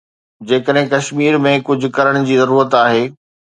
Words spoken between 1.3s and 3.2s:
۾ ڪجهه ڪرڻ جي ضرورت آهي.